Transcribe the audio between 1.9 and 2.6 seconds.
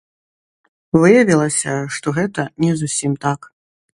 што гэта